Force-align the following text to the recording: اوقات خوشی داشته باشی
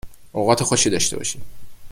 اوقات 0.33 0.63
خوشی 0.63 0.89
داشته 0.89 1.17
باشی 1.17 1.41